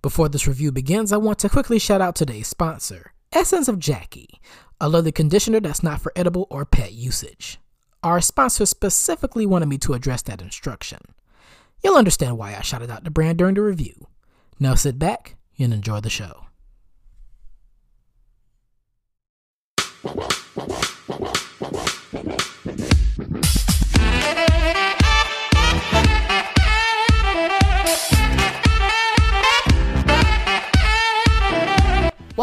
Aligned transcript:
Before 0.00 0.28
this 0.28 0.46
review 0.46 0.70
begins, 0.70 1.12
I 1.12 1.16
want 1.16 1.40
to 1.40 1.48
quickly 1.48 1.80
shout 1.80 2.00
out 2.00 2.14
today's 2.14 2.46
sponsor, 2.46 3.12
Essence 3.32 3.66
of 3.66 3.80
Jackie, 3.80 4.40
a 4.80 4.88
leather 4.88 5.10
conditioner 5.10 5.58
that's 5.58 5.82
not 5.82 6.00
for 6.00 6.12
edible 6.14 6.46
or 6.50 6.64
pet 6.64 6.92
usage. 6.92 7.58
Our 8.04 8.20
sponsor 8.20 8.64
specifically 8.64 9.44
wanted 9.44 9.66
me 9.66 9.76
to 9.78 9.94
address 9.94 10.22
that 10.22 10.40
instruction. 10.40 11.00
You'll 11.82 11.96
understand 11.96 12.38
why 12.38 12.54
I 12.54 12.62
shouted 12.62 12.92
out 12.92 13.02
the 13.02 13.10
brand 13.10 13.38
during 13.38 13.56
the 13.56 13.62
review. 13.62 14.06
Now 14.60 14.76
sit 14.76 15.00
back 15.00 15.34
and 15.58 15.74
enjoy 15.74 15.98
the 15.98 16.10
show. 16.10 16.46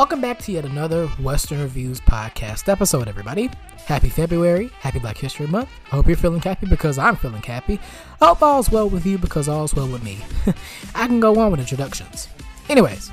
Welcome 0.05 0.22
back 0.22 0.38
to 0.41 0.52
yet 0.52 0.66
another 0.66 1.08
Western 1.18 1.62
Reviews 1.62 2.00
podcast 2.00 2.70
episode, 2.70 3.08
everybody. 3.08 3.50
Happy 3.88 4.08
February. 4.08 4.68
Happy 4.80 5.00
Black 5.00 5.18
History 5.18 5.48
Month. 5.48 5.70
I 5.91 5.95
hope 5.95 6.05
you're 6.05 6.16
feeling 6.16 6.41
happy 6.41 6.68
because 6.68 7.00
I'm 7.00 7.16
feeling 7.16 7.41
happy. 7.41 7.80
I 8.22 8.28
hope 8.28 8.44
all's 8.44 8.70
well 8.70 8.88
with 8.88 9.04
you 9.04 9.18
because 9.18 9.50
all's 9.50 9.73
well 9.73 9.88
with 9.88 10.04
me. 10.04 10.20
I 10.94 11.08
can 11.08 11.20
go 11.20 11.40
on 11.40 11.50
with 11.50 11.59
introductions. 11.59 12.28
Anyways, 12.70 13.12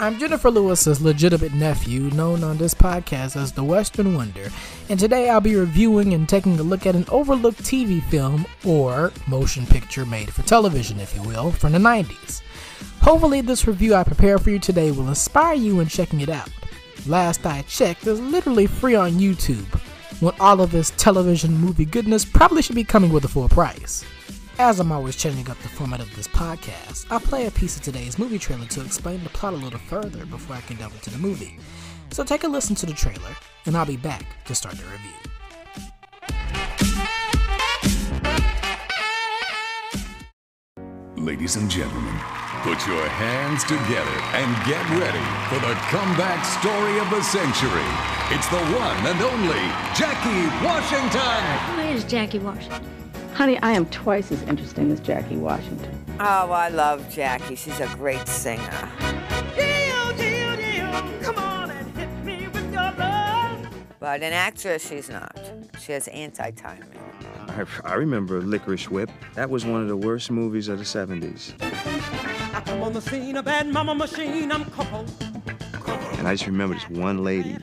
I'm 0.00 0.16
Jenifer 0.16 0.54
Lewis's 0.54 1.00
legitimate 1.00 1.54
nephew, 1.54 2.02
known 2.10 2.44
on 2.44 2.56
this 2.56 2.72
podcast 2.72 3.34
as 3.34 3.50
the 3.50 3.64
Western 3.64 4.14
Wonder, 4.14 4.48
and 4.88 5.00
today 5.00 5.28
I'll 5.28 5.40
be 5.40 5.56
reviewing 5.56 6.14
and 6.14 6.28
taking 6.28 6.56
a 6.60 6.62
look 6.62 6.86
at 6.86 6.94
an 6.94 7.04
overlooked 7.08 7.64
TV 7.64 8.00
film 8.04 8.46
or 8.64 9.12
motion 9.26 9.66
picture 9.66 10.06
made 10.06 10.32
for 10.32 10.42
television, 10.42 11.00
if 11.00 11.16
you 11.16 11.22
will, 11.22 11.50
from 11.50 11.72
the 11.72 11.78
90s. 11.78 12.42
Hopefully, 13.00 13.40
this 13.40 13.66
review 13.66 13.96
I 13.96 14.04
prepare 14.04 14.38
for 14.38 14.50
you 14.50 14.60
today 14.60 14.92
will 14.92 15.08
inspire 15.08 15.54
you 15.54 15.80
in 15.80 15.88
checking 15.88 16.20
it 16.20 16.28
out. 16.28 16.48
Last 17.08 17.44
I 17.44 17.62
checked, 17.62 18.06
it's 18.06 18.20
literally 18.20 18.68
free 18.68 18.94
on 18.94 19.14
YouTube, 19.14 19.66
when 20.20 20.34
all 20.38 20.60
of 20.60 20.70
this 20.70 20.92
television 20.96 21.58
movie 21.58 21.84
goodness 21.84 22.24
probably 22.24 22.62
should 22.62 22.76
be 22.76 22.84
coming 22.84 23.12
with 23.12 23.24
a 23.24 23.28
full 23.28 23.48
price. 23.48 24.04
As 24.60 24.80
I'm 24.80 24.90
always 24.90 25.14
changing 25.14 25.48
up 25.48 25.58
the 25.58 25.68
format 25.68 26.00
of 26.00 26.12
this 26.16 26.26
podcast, 26.26 27.06
I'll 27.10 27.20
play 27.20 27.46
a 27.46 27.50
piece 27.52 27.76
of 27.76 27.82
today's 27.82 28.18
movie 28.18 28.40
trailer 28.40 28.66
to 28.66 28.84
explain 28.84 29.22
the 29.22 29.30
plot 29.30 29.54
a 29.54 29.56
little 29.56 29.78
further 29.78 30.26
before 30.26 30.56
I 30.56 30.60
can 30.62 30.76
delve 30.76 30.94
into 30.94 31.10
the 31.10 31.18
movie. 31.18 31.60
So 32.10 32.24
take 32.24 32.42
a 32.42 32.48
listen 32.48 32.74
to 32.76 32.86
the 32.86 32.92
trailer, 32.92 33.36
and 33.66 33.76
I'll 33.76 33.86
be 33.86 33.96
back 33.96 34.24
to 34.46 34.56
start 34.56 34.74
the 34.74 34.82
review. 34.82 35.14
Ladies 41.16 41.54
and 41.54 41.70
gentlemen, 41.70 42.18
put 42.62 42.84
your 42.88 43.06
hands 43.06 43.62
together 43.62 44.18
and 44.34 44.50
get 44.66 44.82
ready 44.98 45.22
for 45.54 45.60
the 45.64 45.74
comeback 45.86 46.44
story 46.44 46.98
of 46.98 47.08
the 47.10 47.22
century. 47.22 47.86
It's 48.34 48.48
the 48.48 48.58
one 48.74 49.06
and 49.06 49.22
only 49.22 49.70
Jackie 49.94 50.50
Washington. 50.66 51.44
Who 51.76 51.94
is 51.94 52.02
Jackie 52.02 52.40
Washington? 52.40 53.07
Honey, 53.38 53.56
I 53.60 53.70
am 53.70 53.86
twice 53.86 54.32
as 54.32 54.42
interesting 54.42 54.90
as 54.90 54.98
Jackie 54.98 55.36
Washington. 55.36 56.04
Oh, 56.18 56.50
I 56.50 56.70
love 56.70 57.08
Jackie. 57.08 57.54
She's 57.54 57.78
a 57.78 57.86
great 57.94 58.26
singer. 58.26 58.90
Deal, 59.54 60.08
deal, 60.16 60.56
deal. 60.56 60.90
Come 61.22 61.38
on 61.38 61.70
and 61.70 61.96
hit 61.96 62.08
me 62.24 62.48
with 62.48 62.64
your 62.72 62.90
love. 62.98 63.64
But 64.00 64.24
an 64.24 64.32
actress, 64.32 64.88
she's 64.88 65.08
not. 65.08 65.38
She 65.78 65.92
has 65.92 66.08
anti 66.08 66.50
timing. 66.50 66.88
I, 67.46 67.64
I 67.84 67.94
remember 67.94 68.42
Licorice 68.42 68.90
Whip. 68.90 69.08
That 69.36 69.48
was 69.48 69.64
one 69.64 69.82
of 69.82 69.86
the 69.86 69.96
worst 69.96 70.32
movies 70.32 70.66
of 70.66 70.78
the 70.78 70.84
70s. 70.84 71.54
I 71.62 72.60
come 72.62 72.82
on 72.82 72.92
the 72.92 73.00
scene, 73.00 73.36
a 73.36 73.42
bad 73.44 73.68
mama 73.68 73.94
machine. 73.94 74.50
I'm 74.50 74.64
Coco. 74.64 75.06
And 76.18 76.26
I 76.26 76.34
just 76.34 76.46
remember 76.48 76.74
this 76.74 76.90
one 76.90 77.22
lady 77.22 77.56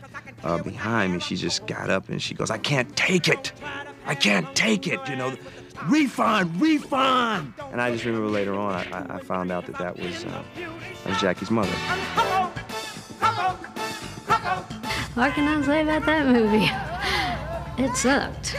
uh, 0.46 0.64
behind 0.64 1.12
me. 1.12 1.20
She 1.20 1.36
just 1.36 1.68
got 1.68 1.90
up 1.90 2.08
and 2.08 2.22
she 2.22 2.34
goes, 2.34 2.50
I 2.50 2.60
can't 2.60 2.96
take 2.96 3.28
it. 3.28 3.52
I 4.06 4.16
can't 4.16 4.54
take 4.56 4.88
it, 4.88 5.00
you 5.10 5.16
know. 5.16 5.36
Refund, 5.88 6.62
refund. 6.62 7.54
And 7.72 7.82
I 7.82 7.92
just 7.92 8.06
remember 8.06 8.28
later 8.30 8.54
on, 8.58 8.74
I, 8.74 8.84
I- 8.92 9.16
I 9.16 9.20
found 9.20 9.52
out 9.52 9.66
that 9.66 9.78
that 9.78 9.98
was, 10.00 10.24
uh, 10.26 10.44
that 10.56 11.10
was 11.10 11.20
Jackie's 11.22 11.52
mother. 11.52 11.72
What 15.16 15.34
can 15.34 15.48
I 15.48 15.62
say 15.66 15.82
about 15.84 16.06
that 16.06 16.28
movie? 16.28 16.70
It 17.84 17.96
sucked. 17.96 18.56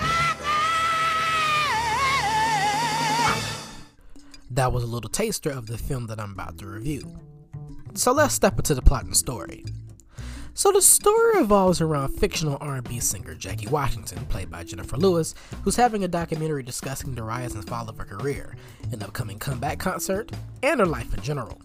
That 4.51 4.73
was 4.73 4.83
a 4.84 4.87
little 4.87 5.11
taster 5.11 5.51
of 5.51 5.67
the 5.67 5.77
film 5.77 6.07
that 6.07 6.19
I'm 6.19 6.33
about 6.33 6.59
to 6.59 6.67
review. 6.67 7.19
So 7.95 8.13
let's 8.13 8.34
step 8.34 8.57
into 8.59 8.75
the 8.75 8.83
plot 8.83 9.05
and 9.05 9.17
story. 9.17 9.65
So 10.66 10.72
the 10.72 10.82
story 10.82 11.38
revolves 11.38 11.81
around 11.81 12.19
fictional 12.19 12.59
R&B 12.60 12.99
singer 12.99 13.37
Jackie 13.37 13.69
Washington, 13.69 14.27
played 14.27 14.50
by 14.50 14.65
Jenifer 14.65 14.99
Lewis, 14.99 15.32
who's 15.62 15.77
having 15.77 16.03
a 16.03 16.09
documentary 16.09 16.65
discussing 16.65 17.15
the 17.15 17.22
rise 17.22 17.54
and 17.54 17.65
fall 17.65 17.88
of 17.88 17.97
her 17.99 18.04
career, 18.04 18.56
an 18.91 19.00
upcoming 19.00 19.38
comeback 19.38 19.78
concert, 19.78 20.32
and 20.65 20.81
her 20.81 20.87
life 20.87 21.15
in 21.15 21.22
general. 21.22 21.62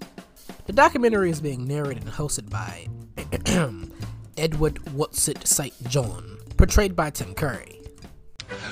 The 0.68 0.74
documentary 0.74 1.32
is 1.32 1.42
being 1.42 1.68
narrated 1.68 2.04
and 2.04 2.12
hosted 2.12 2.52
by 2.52 2.90
Edward 4.38 4.76
Whatsit 4.76 5.48
St. 5.48 5.74
John, 5.90 6.38
portrayed 6.56 6.96
by 6.96 7.10
Tim 7.10 7.34
Curry. 7.34 7.81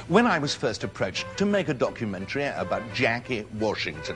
When 0.09 0.25
I 0.25 0.39
was 0.39 0.55
first 0.55 0.83
approached 0.83 1.27
to 1.37 1.45
make 1.45 1.69
a 1.69 1.73
documentary 1.75 2.45
about 2.45 2.81
Jackie 2.95 3.45
Washington, 3.59 4.15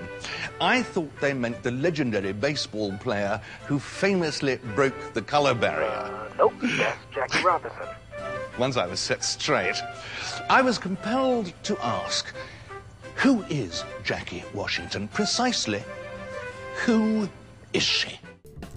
I 0.60 0.82
thought 0.82 1.12
they 1.22 1.36
meant 1.36 1.62
the 1.62 1.70
legendary 1.70 2.34
baseball 2.34 2.98
player 2.98 3.40
who 3.68 3.78
famously 3.78 4.56
broke 4.74 4.96
the 5.14 5.22
color 5.22 5.54
barrier. 5.54 5.86
Uh, 5.86 6.30
nope, 6.36 6.54
that's 6.64 6.98
Jackie 7.14 7.44
Robinson. 7.44 7.88
Once 8.58 8.76
I 8.76 8.88
was 8.88 9.00
set 9.00 9.24
straight, 9.24 9.80
I 10.50 10.64
was 10.64 10.80
compelled 10.80 11.54
to 11.62 11.78
ask, 11.86 12.34
who 13.18 13.44
is 13.44 13.84
Jackie 14.04 14.44
Washington 14.52 15.08
precisely? 15.10 15.84
Who 16.86 17.30
is 17.72 17.84
she? 17.84 18.20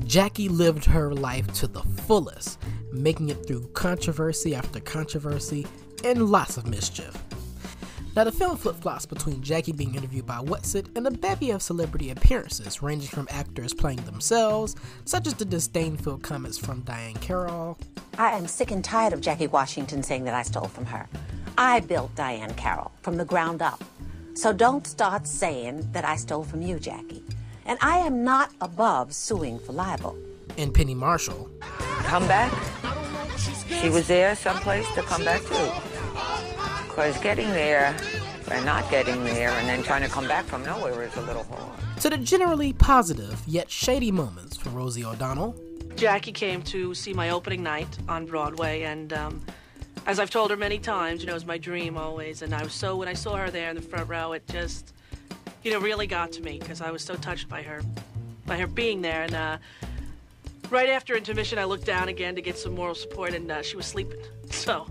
Jackie 0.04 0.50
lived 0.50 0.84
her 0.84 1.14
life 1.14 1.50
to 1.54 1.66
the 1.66 1.82
fullest, 2.06 2.58
making 2.92 3.30
it 3.30 3.46
through 3.46 3.68
controversy 3.68 4.54
after 4.54 4.80
controversy 4.80 5.66
and 6.10 6.30
lots 6.30 6.56
of 6.56 6.66
mischief. 6.66 7.16
Now, 8.14 8.24
the 8.24 8.32
film 8.32 8.56
flip 8.56 8.76
flops 8.76 9.04
between 9.04 9.42
Jackie 9.42 9.72
being 9.72 9.94
interviewed 9.94 10.24
by 10.24 10.36
Whatsit 10.38 10.96
and 10.96 11.06
a 11.06 11.10
bevy 11.10 11.50
of 11.50 11.60
celebrity 11.60 12.10
appearances, 12.10 12.80
ranging 12.82 13.10
from 13.10 13.28
actors 13.30 13.74
playing 13.74 13.98
themselves, 14.06 14.74
such 15.04 15.26
as 15.26 15.34
the 15.34 15.44
disdainful 15.44 16.18
comments 16.18 16.56
from 16.56 16.80
Diahann 16.82 17.20
Carroll, 17.20 17.76
I 18.16 18.30
am 18.30 18.46
sick 18.46 18.70
and 18.70 18.82
tired 18.82 19.12
of 19.12 19.20
Jackie 19.20 19.48
Washington 19.48 20.02
saying 20.02 20.24
that 20.24 20.32
I 20.34 20.42
stole 20.42 20.68
from 20.68 20.86
her. 20.86 21.06
I 21.58 21.80
built 21.80 22.14
Diahann 22.14 22.56
Carroll 22.56 22.90
from 23.02 23.18
the 23.18 23.24
ground 23.26 23.60
up. 23.60 23.84
So 24.32 24.52
don't 24.52 24.86
start 24.86 25.26
saying 25.26 25.86
that 25.92 26.06
I 26.06 26.16
stole 26.16 26.44
from 26.44 26.62
you, 26.62 26.78
Jackie. 26.78 27.22
And 27.66 27.78
I 27.82 27.98
am 27.98 28.24
not 28.24 28.50
above 28.62 29.12
suing 29.12 29.58
for 29.58 29.72
libel. 29.72 30.16
and 30.56 30.72
Penny 30.72 30.94
Marshall, 30.94 31.50
Come 31.60 32.26
back? 32.28 32.52
She 33.82 33.90
was 33.90 34.06
there 34.06 34.34
someplace 34.36 34.86
to 34.94 35.02
come 35.02 35.24
back 35.24 35.42
to. 35.42 35.95
Because 36.96 37.18
getting 37.18 37.50
there 37.50 37.94
and 38.50 38.64
not 38.64 38.90
getting 38.90 39.22
there 39.22 39.50
and 39.50 39.68
then 39.68 39.82
trying 39.82 40.00
to 40.00 40.08
come 40.08 40.26
back 40.26 40.46
from 40.46 40.64
nowhere 40.64 41.02
is 41.02 41.14
a 41.16 41.20
little 41.20 41.42
hard. 41.42 41.78
to 42.00 42.08
the 42.08 42.16
generally 42.16 42.72
positive 42.72 43.38
yet 43.46 43.70
shady 43.70 44.10
moments 44.10 44.56
for 44.56 44.70
Rosie 44.70 45.04
O'Donnell, 45.04 45.54
Jackie 45.96 46.32
came 46.32 46.62
to 46.62 46.94
see 46.94 47.12
my 47.12 47.28
opening 47.28 47.62
night 47.62 47.98
on 48.08 48.24
Broadway, 48.24 48.84
and 48.84 49.12
um, 49.12 49.44
as 50.06 50.18
I've 50.18 50.30
told 50.30 50.50
her 50.50 50.56
many 50.56 50.78
times, 50.78 51.20
you 51.20 51.26
know, 51.26 51.32
it 51.32 51.34
was 51.34 51.44
my 51.44 51.58
dream 51.58 51.98
always. 51.98 52.40
And 52.40 52.54
I 52.54 52.62
was 52.62 52.72
so 52.72 52.96
when 52.96 53.08
I 53.08 53.12
saw 53.12 53.36
her 53.36 53.50
there 53.50 53.68
in 53.68 53.76
the 53.76 53.82
front 53.82 54.08
row, 54.08 54.32
it 54.32 54.48
just, 54.48 54.94
you 55.64 55.72
know, 55.72 55.80
really 55.80 56.06
got 56.06 56.32
to 56.32 56.40
me 56.40 56.58
because 56.58 56.80
I 56.80 56.90
was 56.90 57.04
so 57.04 57.14
touched 57.16 57.46
by 57.46 57.60
her, 57.60 57.82
by 58.46 58.56
her 58.56 58.66
being 58.66 59.02
there. 59.02 59.24
And 59.24 59.34
uh, 59.34 59.58
right 60.70 60.88
after 60.88 61.14
intermission, 61.14 61.58
I 61.58 61.64
looked 61.64 61.84
down 61.84 62.08
again 62.08 62.34
to 62.36 62.40
get 62.40 62.56
some 62.56 62.74
moral 62.74 62.94
support, 62.94 63.34
and 63.34 63.50
uh, 63.50 63.60
she 63.60 63.76
was 63.76 63.84
sleeping. 63.84 64.20
So, 64.48 64.86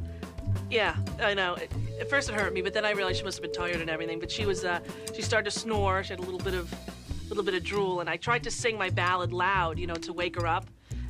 yeah, 0.70 0.96
I 1.20 1.34
know. 1.34 1.56
It, 1.56 1.72
at 2.00 2.10
first, 2.10 2.30
it 2.30 2.36
hurt 2.36 2.54
me, 2.54 2.62
but 2.62 2.74
then 2.74 2.86
I 2.86 2.92
realized 2.92 3.20
she 3.20 3.24
must 3.24 3.38
have 3.38 3.44
been 3.44 3.54
tired 3.54 3.82
and 3.82 3.90
everything. 3.90 4.20
But 4.20 4.32
she 4.32 4.46
was, 4.46 4.66
uh, 4.66 4.80
she 5.16 5.22
started 5.22 5.50
to 5.52 5.60
snore. 5.60 6.04
She 6.04 6.10
had 6.10 6.20
a 6.20 6.24
little 6.24 6.40
bit 6.40 6.54
of, 6.54 6.74
little 7.30 7.44
bit 7.44 7.54
of 7.54 7.64
drool, 7.64 8.02
and 8.02 8.10
I 8.10 8.18
tried 8.18 8.44
to 8.44 8.52
sing 8.52 8.78
my 8.78 8.90
ballad 8.90 9.34
loud, 9.34 9.80
you 9.80 9.88
know, 9.88 9.96
to 9.96 10.14
wake 10.14 10.36
her 10.36 10.46
up 10.46 10.68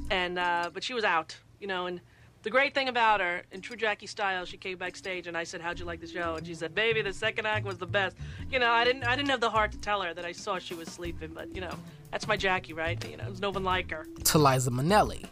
and 0.10 0.38
uh, 0.38 0.70
but 0.74 0.84
she 0.84 0.94
was 0.94 1.04
out, 1.04 1.36
you 1.60 1.68
know. 1.68 1.88
And 1.88 2.02
the 2.44 2.50
great 2.50 2.74
thing 2.74 2.90
about 2.90 3.22
her, 3.22 3.44
in 3.52 3.62
true 3.62 3.76
Jackie 3.76 4.08
style, 4.08 4.46
she 4.46 4.58
came 4.58 4.78
backstage 4.78 5.28
and 5.28 5.38
I 5.38 5.44
said, 5.44 5.62
"How'd 5.62 5.80
you 5.80 5.86
like 5.86 6.00
the 6.00 6.08
show?" 6.08 6.36
And 6.36 6.46
she 6.46 6.54
said, 6.54 6.76
"Baby, 6.76 7.02
the 7.02 7.14
second 7.14 7.46
act 7.46 7.66
was 7.66 7.78
the 7.78 7.88
best." 7.88 8.16
You 8.52 8.60
know, 8.60 8.72
I 8.72 8.84
didn't, 8.84 9.04
I 9.04 9.16
didn't 9.16 9.30
have 9.30 9.42
the 9.42 9.50
heart 9.50 9.72
to 9.72 9.78
tell 9.80 10.02
her 10.02 10.14
that 10.14 10.26
I 10.26 10.32
saw 10.32 10.60
she 10.60 10.74
was 10.74 10.88
sleeping, 10.90 11.32
but 11.34 11.54
you 11.54 11.62
know, 11.62 11.74
that's 12.12 12.28
my 12.28 12.38
Jackie, 12.38 12.74
right? 12.74 13.04
You 13.10 13.18
know, 13.18 13.26
there's 13.26 13.42
no 13.42 13.50
one 13.50 13.64
like 13.64 13.92
her. 13.92 14.06
to 14.26 14.38
Liza 14.38 14.72
Minnelli, 14.72 15.26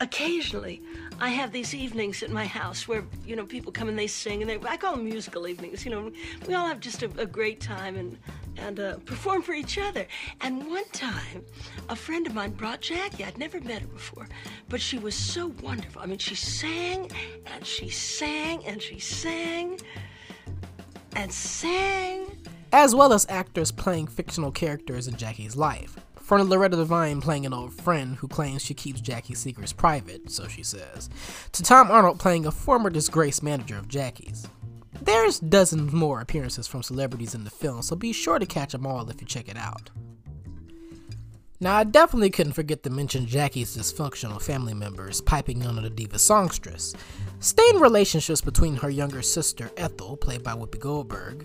Occasionally, 0.00 0.82
I 1.22 1.28
have 1.28 1.52
these 1.52 1.72
evenings 1.72 2.20
at 2.24 2.30
my 2.30 2.46
house 2.46 2.88
where 2.88 3.04
you 3.24 3.36
know 3.36 3.46
people 3.46 3.70
come 3.70 3.88
and 3.88 3.96
they 3.96 4.08
sing, 4.08 4.42
and 4.42 4.50
they 4.50 4.58
I 4.68 4.76
call 4.76 4.96
them 4.96 5.04
musical 5.04 5.46
evenings. 5.46 5.84
You 5.84 5.92
know, 5.92 6.12
we 6.48 6.54
all 6.54 6.66
have 6.66 6.80
just 6.80 7.04
a, 7.04 7.10
a 7.16 7.26
great 7.26 7.60
time, 7.60 7.94
and 7.94 8.18
and 8.56 8.80
uh, 8.80 8.96
perform 9.04 9.40
for 9.42 9.52
each 9.52 9.78
other. 9.78 10.04
And 10.40 10.66
one 10.66 10.88
time, 10.90 11.44
a 11.88 11.94
friend 11.94 12.26
of 12.26 12.34
mine 12.34 12.50
brought 12.50 12.80
Jackie. 12.80 13.24
I'd 13.24 13.38
never 13.38 13.60
met 13.60 13.82
her 13.82 13.86
before, 13.86 14.28
but 14.68 14.80
she 14.80 14.98
was 14.98 15.14
so 15.14 15.52
wonderful. 15.62 16.02
I 16.02 16.06
mean, 16.06 16.18
she 16.18 16.34
sang 16.34 17.08
and 17.46 17.64
she 17.64 17.88
sang 17.88 18.66
and 18.66 18.82
she 18.82 18.98
sang 18.98 19.78
and 21.14 21.32
sang. 21.32 22.36
As 22.72 22.96
well 22.96 23.12
as 23.12 23.26
actors 23.28 23.70
playing 23.70 24.08
fictional 24.08 24.50
characters 24.50 25.06
in 25.06 25.14
Jackie's 25.14 25.54
life. 25.54 26.00
From 26.32 26.48
Loretta 26.48 26.78
Devine 26.78 27.20
playing 27.20 27.44
an 27.44 27.52
old 27.52 27.74
friend 27.74 28.16
who 28.16 28.26
claims 28.26 28.64
she 28.64 28.72
keeps 28.72 29.02
Jackie's 29.02 29.38
secrets 29.38 29.74
private, 29.74 30.30
so 30.30 30.48
she 30.48 30.62
says, 30.62 31.10
to 31.52 31.62
Tom 31.62 31.90
Arnold 31.90 32.18
playing 32.18 32.46
a 32.46 32.50
former 32.50 32.88
disgraced 32.88 33.42
manager 33.42 33.76
of 33.76 33.86
Jackie's. 33.86 34.48
There's 35.02 35.40
dozens 35.40 35.92
more 35.92 36.22
appearances 36.22 36.66
from 36.66 36.82
celebrities 36.82 37.34
in 37.34 37.44
the 37.44 37.50
film, 37.50 37.82
so 37.82 37.96
be 37.96 38.14
sure 38.14 38.38
to 38.38 38.46
catch 38.46 38.72
them 38.72 38.86
all 38.86 39.10
if 39.10 39.20
you 39.20 39.26
check 39.26 39.46
it 39.46 39.58
out. 39.58 39.90
Now, 41.60 41.76
I 41.76 41.84
definitely 41.84 42.30
couldn't 42.30 42.54
forget 42.54 42.82
to 42.84 42.88
mention 42.88 43.26
Jackie's 43.26 43.76
dysfunctional 43.76 44.40
family 44.40 44.72
members 44.72 45.20
piping 45.20 45.66
under 45.66 45.82
the 45.82 45.90
diva 45.90 46.18
songstress, 46.18 46.94
stained 47.40 47.82
relationships 47.82 48.40
between 48.40 48.76
her 48.76 48.88
younger 48.88 49.20
sister 49.20 49.70
Ethel, 49.76 50.16
played 50.16 50.42
by 50.42 50.52
Whoopi 50.52 50.80
Goldberg. 50.80 51.44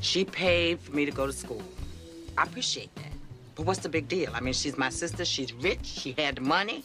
She 0.00 0.24
paid 0.24 0.80
for 0.80 0.92
me 0.92 1.04
to 1.04 1.12
go 1.12 1.26
to 1.26 1.34
school. 1.34 1.62
I 2.38 2.44
appreciate 2.44 2.94
that. 2.94 3.12
But 3.54 3.66
what's 3.66 3.80
the 3.80 3.88
big 3.88 4.08
deal? 4.08 4.30
I 4.34 4.40
mean, 4.40 4.54
she's 4.54 4.78
my 4.78 4.88
sister, 4.88 5.24
she's 5.24 5.52
rich, 5.52 5.84
she 5.84 6.14
had 6.16 6.36
the 6.36 6.40
money. 6.40 6.84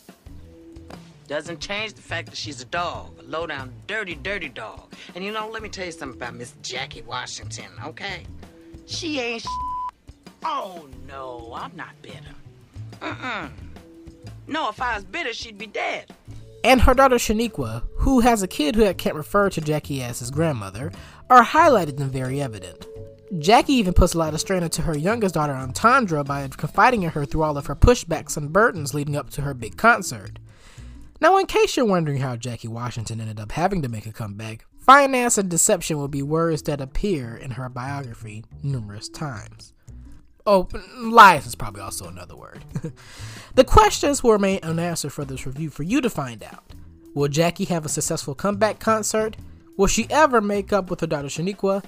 Doesn't 1.27 1.59
change 1.59 1.93
the 1.93 2.01
fact 2.01 2.29
that 2.29 2.37
she's 2.37 2.61
a 2.61 2.65
dog, 2.65 3.19
a 3.19 3.23
low 3.23 3.47
down, 3.47 3.73
dirty, 3.85 4.15
dirty 4.15 4.49
dog. 4.49 4.93
And 5.13 5.23
you 5.23 5.31
know, 5.31 5.49
let 5.49 5.61
me 5.61 5.69
tell 5.69 5.85
you 5.85 5.91
something 5.91 6.17
about 6.17 6.35
Miss 6.35 6.53
Jackie 6.61 7.01
Washington, 7.01 7.71
okay? 7.85 8.23
She 8.85 9.19
ain't 9.19 9.45
Oh, 10.43 10.87
no, 11.07 11.51
I'm 11.53 11.75
not 11.75 12.01
bitter. 12.01 12.35
Uh-uh. 13.01 13.49
No, 14.47 14.69
if 14.69 14.81
I 14.81 14.95
was 14.95 15.03
bitter, 15.03 15.33
she'd 15.33 15.57
be 15.57 15.67
dead. 15.67 16.05
And 16.63 16.81
her 16.81 16.93
daughter 16.93 17.17
Shaniqua, 17.17 17.83
who 17.97 18.21
has 18.21 18.41
a 18.41 18.47
kid 18.47 18.75
who 18.75 18.91
can't 18.93 19.15
refer 19.15 19.49
to 19.49 19.61
Jackie 19.61 20.01
as 20.01 20.19
his 20.19 20.31
grandmother, 20.31 20.91
are 21.29 21.43
highlighted 21.43 21.99
and 21.99 22.11
very 22.11 22.41
evident. 22.41 22.85
Jackie 23.39 23.73
even 23.73 23.93
puts 23.93 24.13
a 24.13 24.17
lot 24.17 24.33
of 24.33 24.39
strain 24.39 24.63
into 24.63 24.83
her 24.83 24.97
youngest 24.97 25.35
daughter, 25.35 25.53
Entendre, 25.53 26.23
by 26.23 26.47
confiding 26.47 27.03
in 27.03 27.09
her 27.11 27.25
through 27.25 27.43
all 27.43 27.57
of 27.57 27.65
her 27.65 27.75
pushbacks 27.75 28.37
and 28.37 28.53
burdens 28.53 28.93
leading 28.93 29.15
up 29.15 29.29
to 29.31 29.41
her 29.41 29.53
big 29.53 29.75
concert. 29.75 30.39
Now, 31.19 31.37
in 31.37 31.45
case 31.45 31.75
you're 31.75 31.85
wondering 31.85 32.19
how 32.19 32.35
Jackie 32.35 32.67
Washington 32.67 33.19
ended 33.19 33.39
up 33.39 33.51
having 33.51 33.81
to 33.81 33.89
make 33.89 34.05
a 34.05 34.13
comeback, 34.13 34.65
finance 34.79 35.37
and 35.37 35.49
deception 35.49 35.97
will 35.97 36.07
be 36.07 36.21
words 36.21 36.61
that 36.63 36.79
appear 36.79 37.35
in 37.35 37.51
her 37.51 37.67
biography 37.69 38.45
numerous 38.63 39.09
times. 39.09 39.73
Oh, 40.45 40.69
lies 40.97 41.45
is 41.45 41.55
probably 41.55 41.81
also 41.81 42.07
another 42.07 42.37
word. 42.37 42.63
the 43.55 43.65
questions 43.65 44.23
will 44.23 44.31
remain 44.31 44.59
unanswered 44.63 45.11
for 45.11 45.25
this 45.25 45.45
review 45.45 45.69
for 45.69 45.83
you 45.83 45.99
to 45.99 46.09
find 46.09 46.41
out. 46.41 46.63
Will 47.13 47.27
Jackie 47.27 47.65
have 47.65 47.85
a 47.85 47.89
successful 47.89 48.33
comeback 48.33 48.79
concert? 48.79 49.35
Will 49.75 49.87
she 49.87 50.07
ever 50.09 50.39
make 50.39 50.71
up 50.71 50.89
with 50.89 51.01
her 51.01 51.07
daughter 51.07 51.27
Shaniqua? 51.27 51.83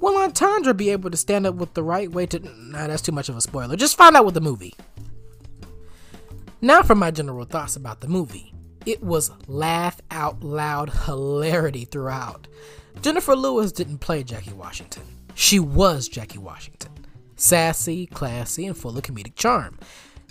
Will 0.00 0.16
Entendre 0.18 0.74
be 0.74 0.90
able 0.90 1.10
to 1.10 1.16
stand 1.16 1.46
up 1.46 1.54
with 1.54 1.74
the 1.74 1.82
right 1.82 2.10
way 2.10 2.26
to. 2.26 2.38
Nah, 2.38 2.86
that's 2.86 3.02
too 3.02 3.12
much 3.12 3.28
of 3.28 3.36
a 3.36 3.40
spoiler. 3.40 3.76
Just 3.76 3.96
find 3.96 4.16
out 4.16 4.24
with 4.24 4.34
the 4.34 4.40
movie. 4.40 4.74
Now 6.60 6.82
for 6.82 6.94
my 6.94 7.10
general 7.10 7.44
thoughts 7.44 7.76
about 7.76 8.00
the 8.00 8.08
movie. 8.08 8.52
It 8.84 9.02
was 9.02 9.30
laugh 9.48 10.00
out 10.10 10.42
loud 10.42 10.90
hilarity 10.90 11.84
throughout. 11.84 12.46
Jenifer 13.00 13.36
Lewis 13.36 13.72
didn't 13.72 13.98
play 13.98 14.22
Jackie 14.22 14.52
Washington. 14.52 15.02
She 15.34 15.58
was 15.58 16.08
Jackie 16.08 16.38
Washington. 16.38 16.92
Sassy, 17.36 18.06
classy, 18.06 18.66
and 18.66 18.76
full 18.76 18.96
of 18.96 19.02
comedic 19.02 19.34
charm. 19.34 19.78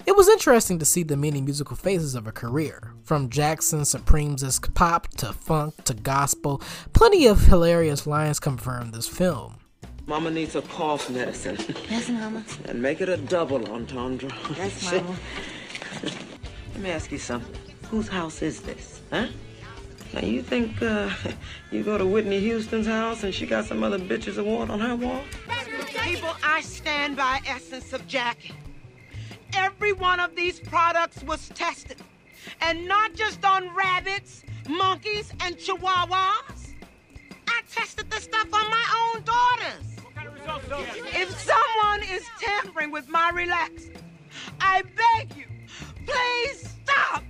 It 0.06 0.16
was 0.16 0.30
interesting 0.30 0.78
to 0.78 0.86
see 0.86 1.02
the 1.02 1.18
many 1.18 1.42
musical 1.42 1.76
phases 1.76 2.14
of 2.14 2.26
her 2.26 2.32
career, 2.32 2.94
from 3.04 3.28
Jackson 3.28 3.86
Supreme's 3.86 4.60
pop 4.76 5.08
to 5.18 5.34
funk 5.34 5.84
to 5.86 5.96
gospel. 5.96 6.62
Plenty 6.94 7.26
of 7.26 7.48
hilarious 7.48 8.06
lines 8.06 8.40
confirm 8.40 8.92
this 8.92 9.08
film. 9.08 9.58
Mama 10.06 10.30
needs 10.30 10.56
a 10.56 10.62
cough 10.62 11.10
medicine. 11.10 11.58
Yes, 11.90 12.10
Mama. 12.10 12.44
And 12.66 12.80
make 12.80 13.02
it 13.02 13.10
a 13.10 13.18
double 13.18 13.68
entendre. 13.72 14.30
Yes, 14.56 14.84
Mama. 14.94 15.16
Let 16.04 16.84
me 16.84 16.92
ask 16.92 17.12
you 17.12 17.18
something. 17.18 17.60
Whose 17.90 18.08
house 18.08 18.44
is 18.44 18.62
this, 18.62 19.02
huh? 19.12 19.26
Now 20.14 20.22
you 20.22 20.44
think 20.44 20.84
uh, 20.84 21.10
you 21.72 21.82
go 21.82 21.98
to 21.98 22.06
Whitney 22.06 22.40
Houston's 22.42 22.86
house 22.86 23.24
and 23.24 23.34
she 23.34 23.48
got 23.48 23.66
some 23.66 23.82
other 23.82 23.98
bitch's 23.98 24.38
award 24.38 24.70
on 24.70 24.80
her 24.82 24.96
wall? 24.96 25.24
People, 26.04 26.36
I 26.44 26.62
stand 26.62 27.18
by 27.18 27.42
Essence 27.48 27.92
of 27.92 28.06
Jackie. 28.06 28.54
Every 29.56 29.94
one 29.94 30.20
of 30.20 30.36
these 30.36 30.60
products 30.60 31.24
was 31.24 31.50
tested. 31.50 31.98
And 32.62 32.88
not 32.88 33.14
just 33.14 33.44
on 33.44 33.74
rabbits, 33.76 34.44
monkeys, 34.70 35.32
and 35.42 35.58
chihuahuas. 35.58 36.74
I 37.48 37.62
tested 37.72 38.10
the 38.10 38.20
stuff 38.20 38.48
on 38.54 38.70
my 38.70 39.14
own 39.16 39.24
daughters. 39.24 39.96
If 41.16 41.40
someone 41.40 42.04
is 42.04 42.24
tampering 42.40 42.92
with 42.92 43.10
my 43.10 43.32
relaxer, 43.34 43.96
I 44.60 44.84
beg 44.84 45.36
you, 45.36 45.46
please 46.06 46.76
stop. 46.84 47.24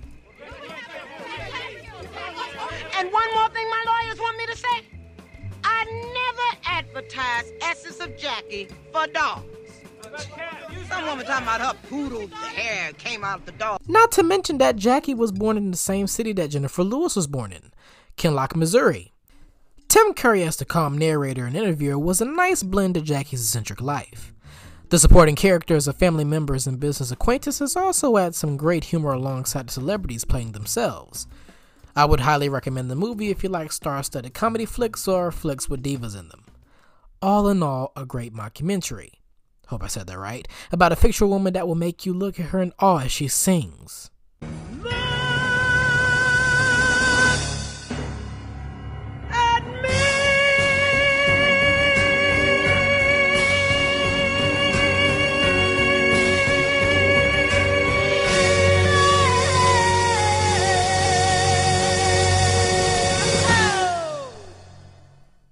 And 2.98 3.12
one 3.12 3.34
more 3.34 3.48
thing 3.50 3.68
my 3.70 3.84
lawyers 3.86 4.18
want 4.18 4.36
me 4.38 4.46
to 4.46 4.56
say. 4.56 4.86
I 5.64 5.84
never 5.84 6.62
advertise 6.66 7.52
Essence 7.62 8.00
of 8.00 8.16
Jackie 8.16 8.68
for 8.92 9.06
dogs. 9.06 9.44
Some 10.88 11.06
woman 11.06 11.26
talking 11.26 11.42
about 11.44 11.60
her 11.60 11.74
poodle 11.88 12.28
hair 12.28 12.92
came 12.92 13.24
out 13.24 13.44
the 13.46 13.52
dog. 13.52 13.80
Not 13.88 14.12
to 14.12 14.22
mention 14.22 14.58
that 14.58 14.76
Jackie 14.76 15.14
was 15.14 15.32
born 15.32 15.56
in 15.56 15.70
the 15.70 15.76
same 15.76 16.06
city 16.06 16.32
that 16.34 16.50
Jenifer 16.50 16.88
Lewis 16.88 17.16
was 17.16 17.26
born 17.26 17.52
in, 17.52 17.72
Kinloch, 18.16 18.54
Missouri. 18.54 19.12
Tim 19.88 20.14
Curry 20.14 20.42
as 20.42 20.56
the 20.56 20.64
calm 20.64 20.98
narrator 20.98 21.46
and 21.46 21.56
interviewer 21.56 21.98
was 21.98 22.20
a 22.20 22.24
nice 22.24 22.62
blend 22.62 22.96
of 22.96 23.04
Jackie's 23.04 23.40
eccentric 23.40 23.80
life. 23.80 24.32
The 24.88 24.98
supporting 24.98 25.34
characters 25.34 25.88
of 25.88 25.96
family 25.96 26.24
members 26.24 26.66
and 26.66 26.78
business 26.78 27.10
acquaintances 27.10 27.76
also 27.76 28.16
add 28.16 28.34
some 28.34 28.56
great 28.56 28.84
humor 28.84 29.12
alongside 29.12 29.68
the 29.68 29.72
celebrities 29.72 30.24
playing 30.24 30.52
themselves. 30.52 31.26
I 31.96 32.04
would 32.04 32.20
highly 32.20 32.48
recommend 32.48 32.90
the 32.90 32.94
movie 32.94 33.30
if 33.30 33.42
you 33.42 33.48
like 33.48 33.72
star-studded 33.72 34.34
comedy 34.34 34.64
flicks 34.66 35.08
or 35.08 35.32
flicks 35.32 35.68
with 35.68 35.82
divas 35.82 36.16
in 36.16 36.28
them. 36.28 36.44
All 37.22 37.48
in 37.48 37.62
all, 37.62 37.92
a 37.96 38.04
great 38.04 38.34
mockumentary. 38.34 39.12
Hope 39.66 39.82
I 39.82 39.88
said 39.88 40.06
that 40.06 40.18
right. 40.18 40.46
About 40.70 40.92
a 40.92 40.96
fictional 40.96 41.30
woman 41.30 41.52
that 41.54 41.66
will 41.66 41.74
make 41.74 42.06
you 42.06 42.14
look 42.14 42.38
at 42.38 42.46
her 42.46 42.62
in 42.62 42.72
awe 42.78 43.00
as 43.00 43.12
she 43.12 43.28
sings. 43.28 44.10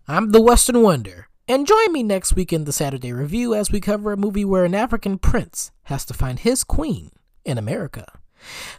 I'm 0.07 0.31
the 0.31 0.41
Western 0.41 0.81
Wonder, 0.83 1.27
and 1.47 1.67
join 1.67 1.93
me 1.93 2.03
next 2.03 2.35
week 2.35 2.53
in 2.53 2.65
the 2.65 2.73
Saturday 2.73 3.13
Review 3.13 3.55
as 3.55 3.71
we 3.71 3.81
cover 3.81 4.13
a 4.13 4.17
movie 4.17 4.45
where 4.45 4.65
an 4.65 4.75
African 4.75 5.19
prince 5.19 5.73
has 5.85 6.05
to 6.07 6.15
find 6.15 6.39
his 6.39 6.65
queen 6.65 7.11
in 7.45 7.59
America. 7.59 8.07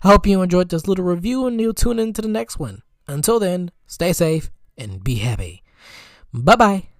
I 0.03 0.09
hope 0.09 0.27
you 0.27 0.41
enjoyed 0.41 0.69
this 0.69 0.87
little 0.87 1.05
review 1.05 1.45
and 1.45 1.59
you'll 1.59 1.73
tune 1.73 1.99
in 1.99 2.13
to 2.13 2.21
the 2.21 2.27
next 2.27 2.59
one. 2.59 2.81
Until 3.07 3.39
then, 3.39 3.71
stay 3.87 4.13
safe 4.13 4.49
and 4.77 5.03
be 5.03 5.15
happy. 5.15 5.63
Bye 6.33 6.55
bye. 6.55 6.94